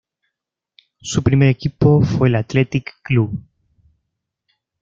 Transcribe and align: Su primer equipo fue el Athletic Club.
Su 1.03 1.21
primer 1.21 1.49
equipo 1.49 2.01
fue 2.01 2.29
el 2.29 2.33
Athletic 2.33 2.91
Club. 3.03 3.39